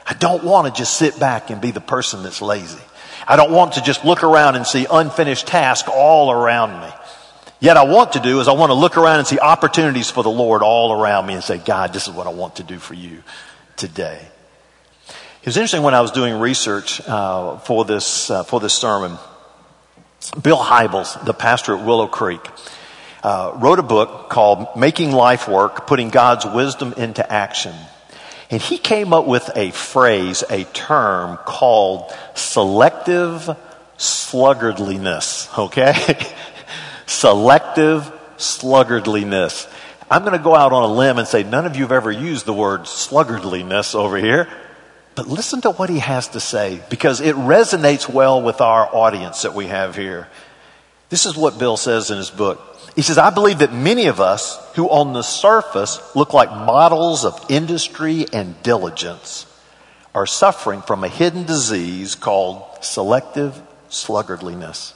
[0.07, 2.81] I don't want to just sit back and be the person that's lazy.
[3.27, 6.89] I don't want to just look around and see unfinished tasks all around me.
[7.59, 10.23] Yet I want to do is I want to look around and see opportunities for
[10.23, 12.77] the Lord all around me and say, God, this is what I want to do
[12.77, 13.23] for you
[13.75, 14.19] today.
[15.07, 19.17] It was interesting when I was doing research uh, for this uh, for this sermon.
[20.41, 22.41] Bill Hybels, the pastor at Willow Creek,
[23.23, 27.75] uh, wrote a book called "Making Life Work: Putting God's Wisdom into Action."
[28.49, 33.57] And he came up with a phrase, a term called selective
[33.97, 35.95] sluggardliness, okay?
[37.07, 39.71] selective sluggardliness.
[40.09, 42.11] I'm going to go out on a limb and say none of you have ever
[42.11, 44.47] used the word sluggardliness over here.
[45.15, 49.43] But listen to what he has to say because it resonates well with our audience
[49.43, 50.27] that we have here.
[51.09, 52.74] This is what Bill says in his book.
[52.95, 57.25] He says, I believe that many of us who on the surface look like models
[57.25, 59.45] of industry and diligence
[60.13, 64.93] are suffering from a hidden disease called selective sluggardliness.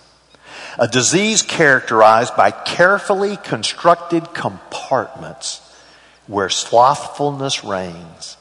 [0.77, 5.61] A disease characterized by carefully constructed compartments
[6.27, 8.37] where slothfulness reigns.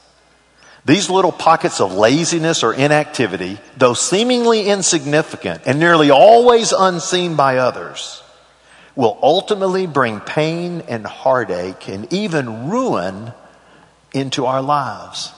[0.84, 7.56] These little pockets of laziness or inactivity, though seemingly insignificant and nearly always unseen by
[7.58, 8.22] others,
[8.98, 13.32] will ultimately bring pain and heartache and even ruin
[14.12, 15.32] into our lives.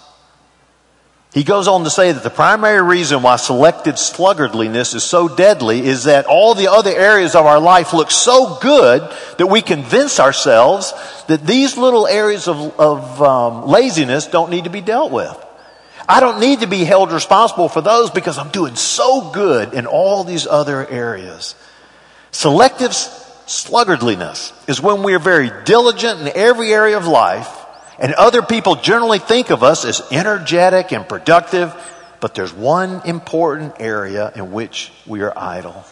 [1.34, 5.80] He goes on to say that the primary reason why selective sluggardliness is so deadly
[5.80, 9.02] is that all the other areas of our life look so good
[9.36, 10.94] that we convince ourselves
[11.28, 15.36] that these little areas of, of um, laziness don't need to be dealt with.
[16.08, 19.84] I don't need to be held responsible for those because I'm doing so good in
[19.84, 21.54] all these other areas.
[22.32, 22.94] Selective
[23.50, 27.48] sluggardliness is when we are very diligent in every area of life
[27.98, 31.74] and other people generally think of us as energetic and productive,
[32.20, 35.84] but there's one important area in which we are idle.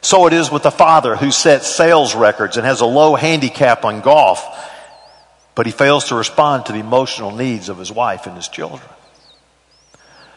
[0.00, 3.84] So it is with the father who sets sales records and has a low handicap
[3.84, 4.44] on golf,
[5.54, 8.82] but he fails to respond to the emotional needs of his wife and his children.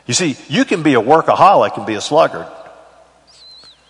[0.06, 2.48] You see, you can be a workaholic and be a sluggard.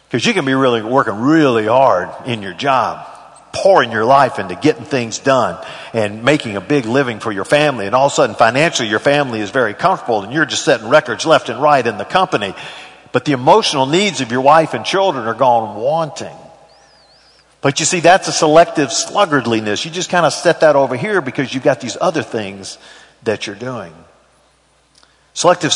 [0.07, 3.05] Because you can be really working really hard in your job,
[3.51, 7.85] pouring your life into getting things done and making a big living for your family.
[7.85, 10.87] And all of a sudden, financially, your family is very comfortable and you're just setting
[10.87, 12.55] records left and right in the company.
[13.11, 16.35] but the emotional needs of your wife and children are gone wanting.
[17.61, 19.83] But you see, that's a selective sluggardliness.
[19.83, 22.77] You just kind of set that over here because you've got these other things
[23.23, 23.93] that you're doing.
[25.33, 25.71] Selective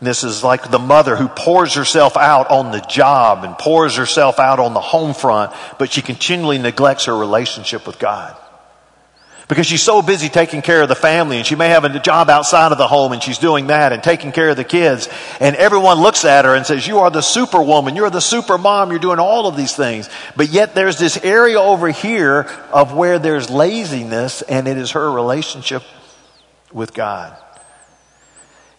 [0.00, 4.38] sluggardliness is like the mother who pours herself out on the job and pours herself
[4.38, 8.36] out on the home front, but she continually neglects her relationship with God.
[9.48, 12.28] Because she's so busy taking care of the family and she may have a job
[12.28, 15.08] outside of the home and she's doing that and taking care of the kids
[15.40, 17.96] and everyone looks at her and says you are the superwoman.
[17.96, 20.10] You're the super mom you're doing all of these things.
[20.36, 22.42] But yet there's this area over here
[22.74, 25.82] of where there's laziness and it is her relationship
[26.70, 27.34] with god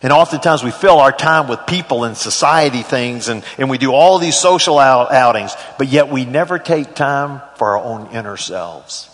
[0.01, 3.91] and oftentimes we fill our time with people and society things and, and we do
[3.91, 8.37] all these social out, outings, but yet we never take time for our own inner
[8.37, 9.09] selves.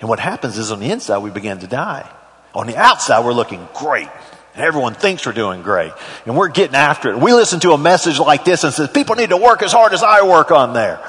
[0.00, 2.10] And what happens is on the inside, we begin to die.
[2.54, 4.08] On the outside, we're looking great.
[4.54, 5.92] And everyone thinks we're doing great.
[6.24, 7.18] And we're getting after it.
[7.18, 9.92] We listen to a message like this and says, people need to work as hard
[9.92, 11.00] as I work on there.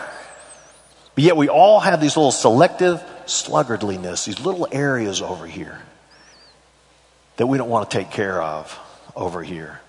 [1.13, 5.79] But yet we all have these little selective sluggardliness, these little areas over here
[7.37, 8.79] that we don't want to take care of
[9.15, 9.81] over here.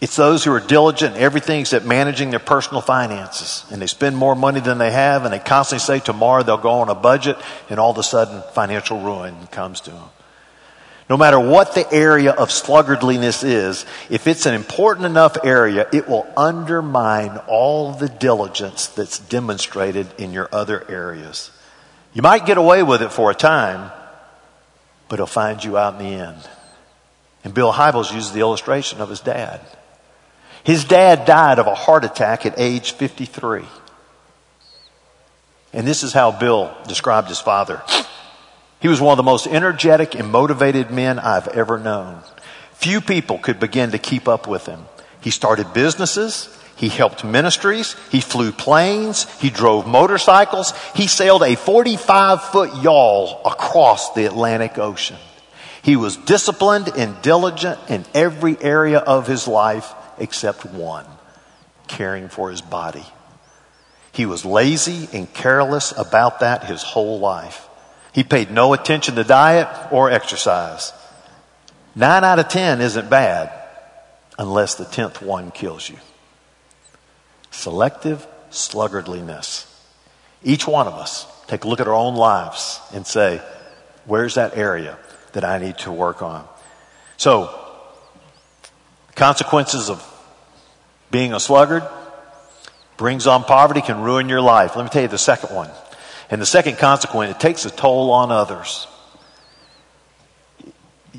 [0.00, 3.66] It's those who are diligent in everything except managing their personal finances.
[3.70, 6.70] And they spend more money than they have, and they constantly say tomorrow they'll go
[6.70, 7.36] on a budget,
[7.68, 10.08] and all of a sudden financial ruin comes to them.
[11.10, 16.08] No matter what the area of sluggardliness is, if it's an important enough area, it
[16.08, 21.50] will undermine all the diligence that's demonstrated in your other areas.
[22.14, 23.90] You might get away with it for a time,
[25.10, 26.48] but he'll find you out in the end.
[27.44, 29.60] And Bill Hybels uses the illustration of his dad.
[30.64, 33.64] His dad died of a heart attack at age 53.
[35.72, 37.82] And this is how Bill described his father.
[38.80, 42.22] He was one of the most energetic and motivated men I've ever known.
[42.74, 44.86] Few people could begin to keep up with him.
[45.20, 46.56] He started businesses.
[46.80, 47.94] He helped ministries.
[48.10, 49.28] He flew planes.
[49.38, 50.72] He drove motorcycles.
[50.94, 55.18] He sailed a 45 foot yawl across the Atlantic Ocean.
[55.82, 61.04] He was disciplined and diligent in every area of his life except one
[61.86, 63.04] caring for his body.
[64.12, 67.68] He was lazy and careless about that his whole life.
[68.14, 70.94] He paid no attention to diet or exercise.
[71.94, 73.52] Nine out of ten isn't bad
[74.38, 75.98] unless the tenth one kills you.
[77.50, 79.66] Selective sluggardliness.
[80.42, 83.42] Each one of us take a look at our own lives and say,
[84.06, 84.96] where's that area
[85.32, 86.46] that I need to work on?
[87.16, 87.54] So,
[89.14, 90.06] consequences of
[91.10, 91.82] being a sluggard
[92.96, 94.76] brings on poverty, can ruin your life.
[94.76, 95.70] Let me tell you the second one.
[96.28, 98.86] And the second consequence, it takes a toll on others.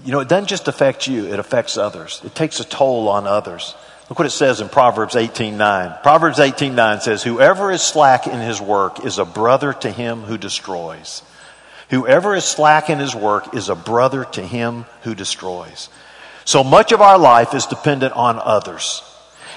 [0.03, 2.21] You know, it doesn't just affect you, it affects others.
[2.23, 3.75] It takes a toll on others.
[4.11, 5.95] Look what it says in Proverbs 18:9.
[6.03, 10.37] Proverbs 18:9 says, "Whoever is slack in his work is a brother to him who
[10.37, 11.21] destroys."
[11.91, 15.87] Whoever is slack in his work is a brother to him who destroys.
[16.43, 19.01] So much of our life is dependent on others.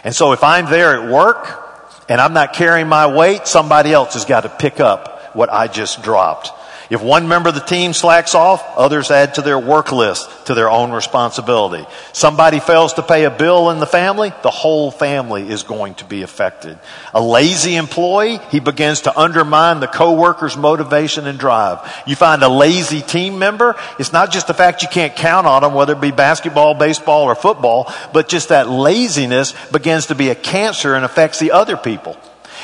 [0.05, 4.15] And so if I'm there at work and I'm not carrying my weight, somebody else
[4.15, 6.53] has got to pick up what I just dropped.
[6.91, 10.55] If one member of the team slacks off, others add to their work list to
[10.55, 11.87] their own responsibility.
[12.13, 16.05] Somebody fails to pay a bill in the family, the whole family is going to
[16.05, 16.79] be affected.
[17.15, 21.79] A lazy employee, he begins to undermine the coworker's motivation and drive.
[22.07, 25.63] You find a lazy team member, it's not just the fact you can't count on
[25.63, 30.29] them, whether it be basketball, baseball, or football, but just that laziness begins to be
[30.29, 32.19] a cancer and affects the other people.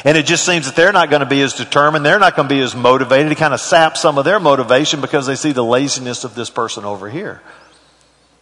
[0.05, 2.07] And it just seems that they're not going to be as determined.
[2.07, 3.33] They're not going to be as motivated.
[3.33, 6.49] It kind of saps some of their motivation because they see the laziness of this
[6.49, 7.43] person over here.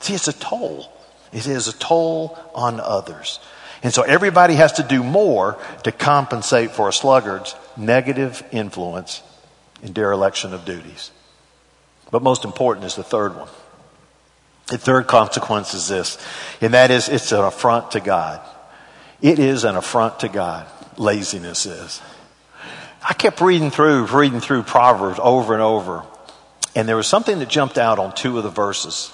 [0.00, 0.90] See, it's a toll.
[1.32, 3.40] It is a toll on others.
[3.82, 9.22] And so everybody has to do more to compensate for a sluggard's negative influence
[9.82, 11.10] in dereliction of duties.
[12.10, 13.48] But most important is the third one.
[14.66, 16.18] The third consequence is this,
[16.60, 18.40] and that is it's an affront to God.
[19.22, 20.66] It is an affront to God
[20.98, 22.00] laziness is.
[23.08, 26.04] I kept reading through, reading through Proverbs over and over,
[26.74, 29.12] and there was something that jumped out on two of the verses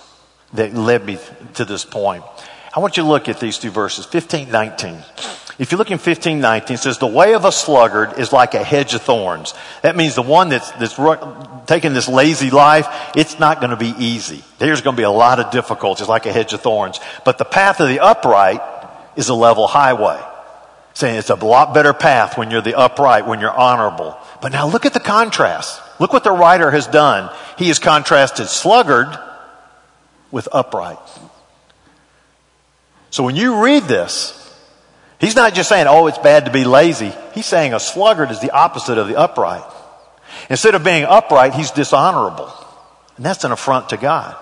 [0.55, 1.19] that led me
[1.55, 2.25] to this point.
[2.75, 4.99] I want you to look at these two verses, 15, 19.
[5.57, 8.55] If you look in 15, 19, it says, the way of a sluggard is like
[8.55, 9.55] a hedge of thorns.
[9.83, 10.97] That means the one that's, that's
[11.67, 14.43] taking this lazy life, it's not going to be easy.
[14.59, 16.99] There's going to be a lot of difficulties like a hedge of thorns.
[17.25, 18.61] But the path of the upright
[19.15, 20.21] is a level highway
[20.95, 24.17] saying it's a lot better path when you're the upright, when you're honorable.
[24.41, 25.81] But now look at the contrast.
[26.01, 27.35] Look what the writer has done.
[27.59, 29.09] He has contrasted sluggard
[30.31, 30.99] with upright.
[33.11, 34.41] So when you read this,
[35.21, 37.13] he's not just saying, oh, it's bad to be lazy.
[37.35, 39.65] He's saying a sluggard is the opposite of the upright.
[40.51, 42.53] Instead of being upright, he's dishonorable.
[43.17, 44.37] And that's an affront to God.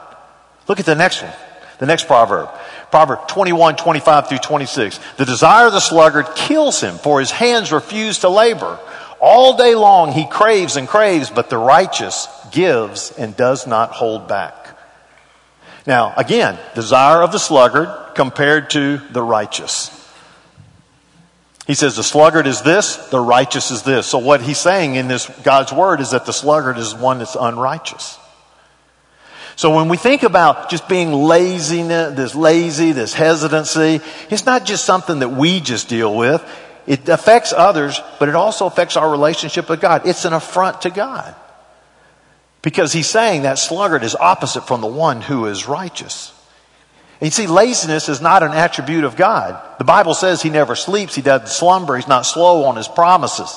[0.69, 1.33] Look at the next one,
[1.83, 2.49] the next proverb.
[2.93, 5.01] Proverb 21, 25 through 26.
[5.17, 8.79] The desire of the sluggard kills him, for his hands refuse to labor.
[9.21, 14.29] All day long he craves and craves, but the righteous gives and does not hold
[14.29, 14.79] back.
[15.85, 19.91] Now, again, desire of the sluggard compared to the righteous.
[21.67, 24.07] He says the sluggard is this, the righteous is this.
[24.07, 27.35] So what he's saying in this God's word is that the sluggard is one that's
[27.35, 28.21] unrighteous.
[29.57, 34.85] So when we think about just being lazy, this lazy, this hesitancy, it's not just
[34.85, 36.43] something that we just deal with.
[36.87, 40.07] It affects others, but it also affects our relationship with God.
[40.07, 41.35] It's an affront to God.
[42.63, 46.33] Because he's saying that sluggard is opposite from the one who is righteous.
[47.21, 49.61] And you see, laziness is not an attribute of God.
[49.79, 53.57] The Bible says he never sleeps, he doesn't slumber, he's not slow on his promises.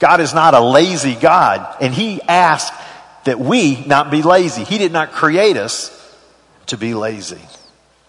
[0.00, 2.72] God is not a lazy God, and he asked
[3.24, 4.64] that we not be lazy.
[4.64, 5.94] He did not create us
[6.66, 7.40] to be lazy.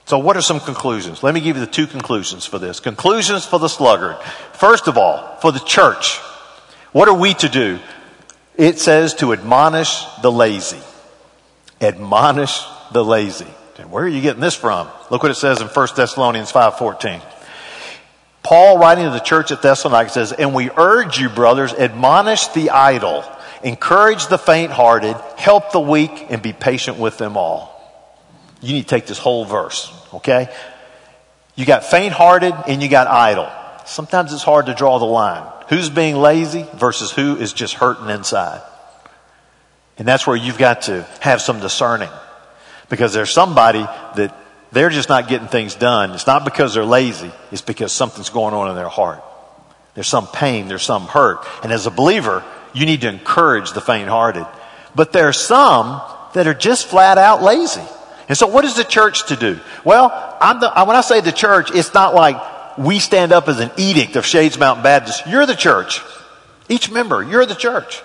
[0.05, 1.21] So, what are some conclusions?
[1.21, 2.79] Let me give you the two conclusions for this.
[2.79, 4.17] Conclusions for the sluggard.
[4.53, 6.17] First of all, for the church,
[6.91, 7.79] what are we to do?
[8.57, 10.81] It says to admonish the lazy.
[11.79, 12.59] Admonish
[12.91, 13.47] the lazy.
[13.77, 14.89] And where are you getting this from?
[15.09, 17.21] Look what it says in 1 Thessalonians 5:14.
[18.43, 22.71] Paul writing to the church at Thessalonica says, "And we urge you, brothers, admonish the
[22.71, 23.23] idle,
[23.63, 27.75] encourage the faint-hearted, help the weak, and be patient with them all."
[28.61, 30.49] You need to take this whole verse, okay?
[31.55, 33.49] You got faint-hearted and you got idle.
[33.85, 35.43] Sometimes it's hard to draw the line.
[35.69, 38.61] Who's being lazy versus who is just hurting inside?
[39.97, 42.09] And that's where you've got to have some discerning.
[42.89, 43.81] Because there's somebody
[44.15, 44.33] that
[44.71, 46.11] they're just not getting things done.
[46.11, 49.23] It's not because they're lazy, it's because something's going on in their heart.
[49.95, 51.45] There's some pain, there's some hurt.
[51.63, 54.45] And as a believer, you need to encourage the faint hearted.
[54.95, 56.01] But there are some
[56.33, 57.83] that are just flat out lazy.
[58.27, 59.59] And so, what is the church to do?
[59.83, 63.71] Well, the, when I say the church, it's not like we stand up as an
[63.77, 65.25] edict of Shades Mountain Baptist.
[65.27, 66.01] You're the church.
[66.69, 68.01] Each member, you're the church.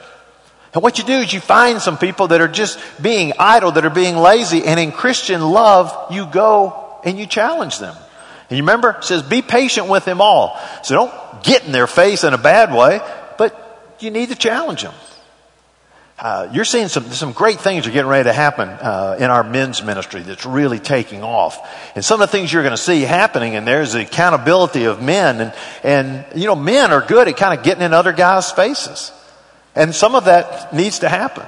[0.73, 3.85] And what you do is you find some people that are just being idle, that
[3.85, 7.95] are being lazy, and in Christian love, you go and you challenge them.
[8.51, 10.59] And you remember, it says, be patient with them all.
[10.83, 13.01] So don't get in their face in a bad way,
[14.05, 14.95] you need to challenge them.
[16.17, 19.43] Uh, you're seeing some, some great things are getting ready to happen uh, in our
[19.43, 21.59] men's ministry that's really taking off.
[21.97, 25.03] And some of the things you're going to see happening, and there's the accountability of
[25.03, 25.41] men.
[25.41, 29.11] And, and, you know, men are good at kind of getting in other guys' faces.
[29.75, 31.45] And some of that needs to happen.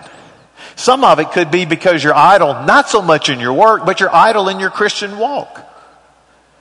[0.75, 4.01] Some of it could be because you're idle, not so much in your work, but
[4.01, 5.65] you're idle in your Christian walk.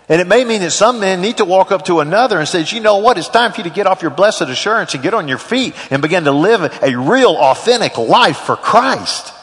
[0.07, 2.63] And it may mean that some men need to walk up to another and say,
[2.63, 5.15] you know what, it's time for you to get off your blessed assurance and get
[5.15, 9.33] on your feet and begin to live a real authentic life for Christ.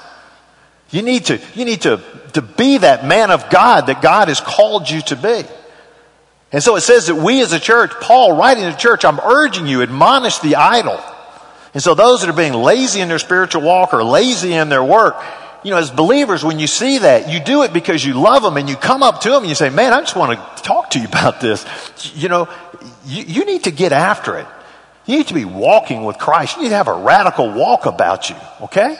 [0.91, 2.01] You need to, you need to,
[2.35, 5.43] to be that man of God that God has called you to be.
[6.53, 9.19] And so it says that we as a church, Paul writing to the church, I'm
[9.19, 11.03] urging you, admonish the idle.
[11.75, 14.85] And so those that are being lazy in their spiritual walk or lazy in their
[14.85, 15.17] work,
[15.65, 18.57] you know, as believers, when you see that, you do it because you love them
[18.57, 20.91] and you come up to them and you say, man, I just want to talk
[20.91, 21.65] to you about this.
[22.15, 22.49] You know,
[23.05, 24.47] you, you need to get after it.
[25.07, 26.57] You need to be walking with Christ.
[26.57, 28.97] You need to have a radical walk about you, okay?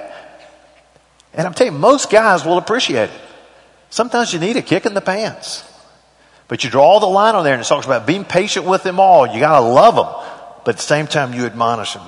[1.35, 3.21] And I'm telling you, most guys will appreciate it.
[3.91, 5.69] Sometimes you need a kick in the pants.
[6.49, 9.01] But you draw the line on there and it talks about being patient with them
[9.01, 9.27] all.
[9.27, 10.61] You gotta love them.
[10.65, 12.03] But at the same time, you admonish them.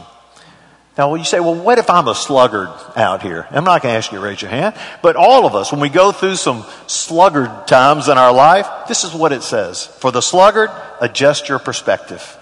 [0.97, 3.49] Now, you say, well, what if I'm a sluggard out here?
[3.51, 5.81] I'm not going to ask you to raise your hand, but all of us, when
[5.81, 9.87] we go through some sluggard times in our life, this is what it says.
[9.87, 12.39] For the sluggard, adjust your perspective.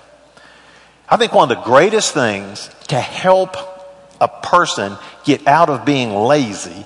[1.08, 3.56] I think one of the greatest things to help
[4.20, 6.84] a person get out of being lazy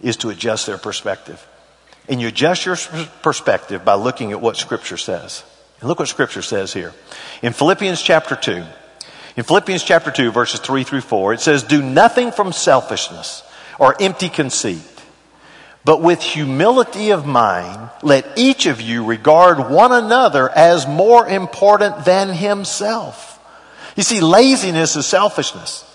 [0.00, 1.44] is to adjust their perspective.
[2.08, 2.76] And you adjust your
[3.22, 5.44] perspective by looking at what Scripture says.
[5.80, 6.92] And look what Scripture says here.
[7.42, 8.64] In Philippians chapter 2,
[9.36, 13.42] in Philippians chapter 2, verses 3 through 4, it says, Do nothing from selfishness
[13.78, 14.82] or empty conceit,
[15.84, 22.04] but with humility of mind, let each of you regard one another as more important
[22.04, 23.38] than himself.
[23.96, 25.86] You see, laziness is selfishness.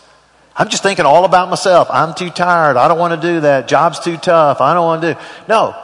[0.55, 1.89] I'm just thinking all about myself.
[1.91, 2.77] I'm too tired.
[2.77, 3.67] I don't want to do that.
[3.67, 4.61] Job's too tough.
[4.61, 5.19] I don't want to do.
[5.49, 5.75] No,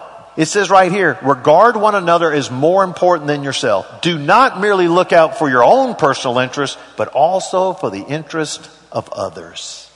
[0.41, 4.01] it says right here, regard one another as more important than yourself.
[4.01, 8.67] Do not merely look out for your own personal interest, but also for the interest
[8.91, 9.87] of others.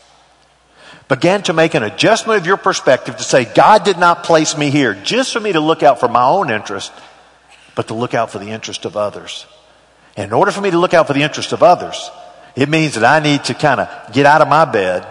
[1.07, 4.69] Begin to make an adjustment of your perspective to say, God did not place me
[4.69, 6.93] here just for me to look out for my own interest,
[7.73, 9.47] but to look out for the interest of others.
[10.15, 12.11] And in order for me to look out for the interest of others,
[12.55, 15.07] it means that I need to kind of get out of my bed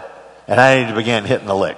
[0.47, 1.77] and I need to begin hitting the lick.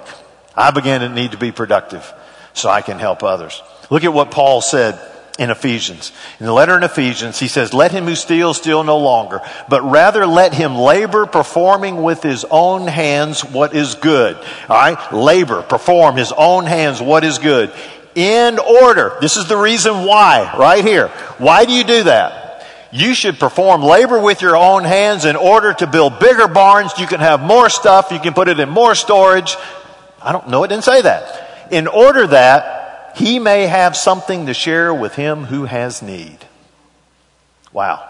[0.54, 2.14] I begin to need to be productive
[2.58, 3.62] so I can help others.
[3.90, 5.00] Look at what Paul said
[5.38, 6.12] in Ephesians.
[6.40, 9.82] In the letter in Ephesians, he says, let him who steals steal no longer, but
[9.82, 14.36] rather let him labor performing with his own hands what is good.
[14.68, 15.12] Alright?
[15.12, 17.72] Labor, perform his own hands what is good.
[18.14, 19.16] In order.
[19.20, 21.08] This is the reason why, right here.
[21.38, 22.66] Why do you do that?
[22.90, 26.98] You should perform labor with your own hands in order to build bigger barns.
[26.98, 28.10] You can have more stuff.
[28.10, 29.56] You can put it in more storage.
[30.20, 30.64] I don't know.
[30.64, 31.47] It didn't say that.
[31.70, 32.78] In order that
[33.16, 36.38] he may have something to share with him who has need.
[37.72, 38.04] Wow.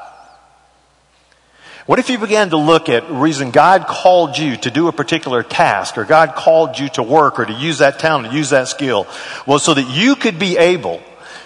[1.87, 5.43] What if you began to look at reason God called you to do a particular
[5.43, 8.69] task or God called you to work or to use that talent, to use that
[8.69, 9.07] skill
[9.47, 11.03] was so that you could be able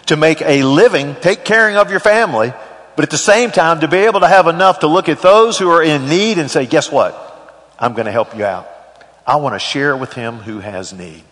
[0.07, 2.53] to make a living, take care of your family,
[2.97, 5.59] but at the same time, to be able to have enough to look at those
[5.59, 7.15] who are in need and say, guess what?
[7.79, 8.69] I'm going to help you out.
[9.25, 11.23] I want to share with him who has need.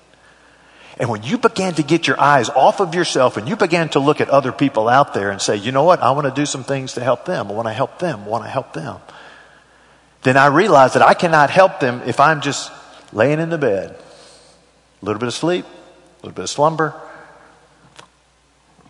[1.01, 3.99] And when you began to get your eyes off of yourself and you began to
[3.99, 6.01] look at other people out there and say, you know what?
[6.01, 7.49] I want to do some things to help them.
[7.49, 8.21] I want to help them.
[8.21, 8.99] I want to help them.
[10.23, 12.71] Then I realized that I cannot help them if I'm just
[13.15, 13.97] laying in the bed.
[15.01, 16.95] A little bit of sleep, a little bit of slumber,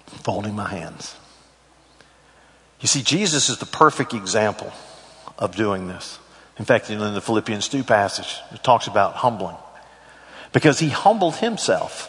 [0.06, 1.14] folding my hands.
[2.80, 4.72] You see, Jesus is the perfect example
[5.38, 6.18] of doing this.
[6.58, 9.56] In fact, in the Philippians 2 passage, it talks about humbling.
[10.52, 12.08] Because he humbled himself.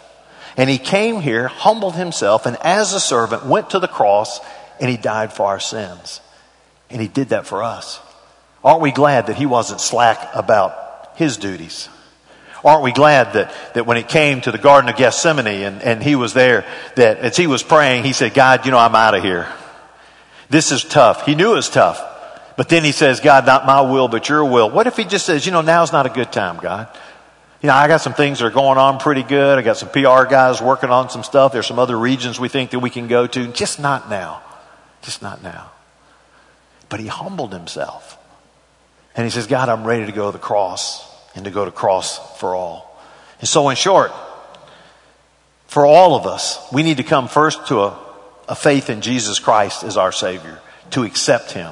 [0.57, 4.41] And he came here, humbled himself, and as a servant went to the cross
[4.79, 6.19] and he died for our sins.
[6.89, 8.01] And he did that for us.
[8.63, 11.87] Aren't we glad that he wasn't slack about his duties?
[12.63, 16.03] Aren't we glad that, that when it came to the Garden of Gethsemane and, and
[16.03, 16.65] he was there,
[16.95, 19.47] that as he was praying, he said, God, you know, I'm out of here.
[20.49, 21.25] This is tough.
[21.25, 22.03] He knew it was tough.
[22.57, 24.69] But then he says, God, not my will, but your will.
[24.69, 26.87] What if he just says, you know, now's not a good time, God?
[27.61, 29.59] You know, I got some things that are going on pretty good.
[29.59, 31.53] I got some PR guys working on some stuff.
[31.53, 33.47] There's some other regions we think that we can go to.
[33.47, 34.41] Just not now.
[35.01, 35.71] Just not now.
[36.89, 38.17] But he humbled himself.
[39.15, 41.71] And he says, God, I'm ready to go to the cross and to go to
[41.71, 42.99] cross for all.
[43.39, 44.11] And so in short,
[45.67, 48.11] for all of us, we need to come first to a
[48.51, 50.59] a faith in Jesus Christ as our Savior,
[50.91, 51.71] to accept Him.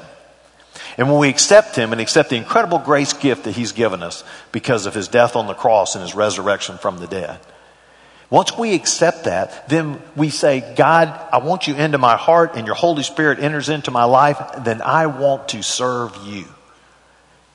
[1.00, 4.22] And when we accept Him and accept the incredible grace gift that He's given us
[4.52, 7.40] because of His death on the cross and His resurrection from the dead,
[8.28, 12.66] once we accept that, then we say, God, I want you into my heart and
[12.66, 16.44] your Holy Spirit enters into my life, then I want to serve you.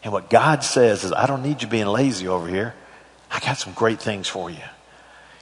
[0.04, 2.74] And what God says is, I don't need you being lazy over here.
[3.30, 4.58] I got some great things for you.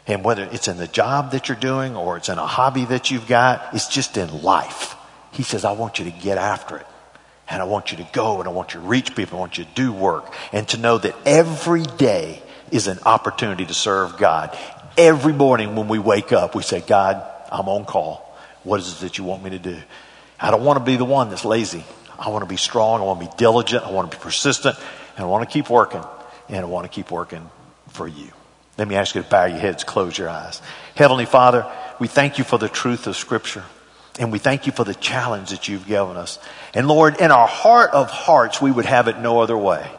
[0.08, 3.12] And whether it's in the job that you're doing or it's in a hobby that
[3.12, 4.97] you've got, it's just in life.
[5.32, 6.88] He says, I want you to get after it.
[7.50, 9.38] And I want you to go and I want you to reach people.
[9.38, 12.41] I want you to do work and to know that every day
[12.72, 14.58] is an opportunity to serve God.
[14.98, 18.36] Every morning when we wake up, we say, God, I'm on call.
[18.64, 19.78] What is it that you want me to do?
[20.39, 21.84] I don't want to be the one that's lazy.
[22.18, 23.02] I want to be strong.
[23.02, 23.84] I want to be diligent.
[23.84, 24.78] I want to be persistent.
[25.16, 26.04] And I want to keep working.
[26.50, 27.50] And I want to keep working
[27.89, 28.32] for you.
[28.78, 30.62] Let me ask you to bow your heads, close your eyes.
[30.96, 33.64] Heavenly Father, we thank you for the truth of Scripture.
[34.20, 36.38] And we thank you for the challenge that you've given us.
[36.74, 39.89] And Lord, in our heart of hearts, we would have it no other way.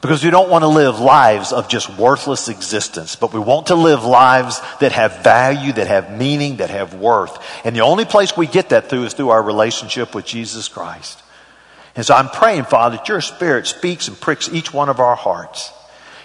[0.00, 3.74] Because we don't want to live lives of just worthless existence, but we want to
[3.74, 7.36] live lives that have value, that have meaning, that have worth.
[7.64, 11.22] And the only place we get that through is through our relationship with Jesus Christ.
[11.94, 15.16] And so I'm praying, Father, that your Spirit speaks and pricks each one of our
[15.16, 15.72] hearts.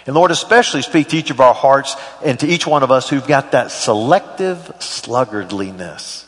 [0.06, 3.08] And Lord, especially speak to each of our hearts and to each one of us
[3.08, 6.24] who've got that selective sluggardliness.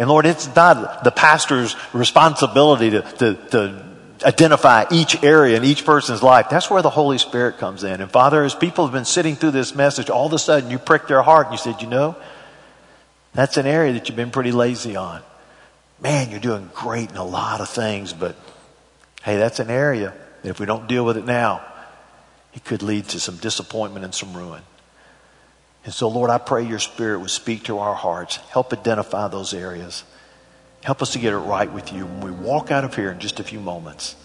[0.00, 3.84] And Lord, it's not the pastor's responsibility to, to, to
[4.24, 6.46] identify each area in each person's life.
[6.48, 8.00] That's where the Holy Spirit comes in.
[8.00, 10.78] And Father, as people have been sitting through this message, all of a sudden you
[10.78, 12.16] pricked their heart and you said, you know,
[13.34, 15.20] that's an area that you've been pretty lazy on.
[16.00, 18.36] Man, you're doing great in a lot of things, but
[19.22, 21.62] hey, that's an area that if we don't deal with it now,
[22.54, 24.62] it could lead to some disappointment and some ruin.
[25.84, 28.36] And so, Lord, I pray your Spirit would speak to our hearts.
[28.36, 30.04] Help identify those areas.
[30.82, 33.18] Help us to get it right with you when we walk out of here in
[33.18, 34.16] just a few moments,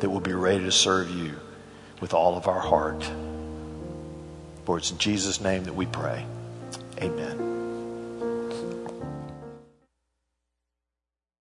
[0.00, 1.34] that we'll be ready to serve you
[2.00, 3.10] with all of our heart.
[4.64, 6.26] For it's in Jesus' name that we pray.
[7.00, 7.47] Amen.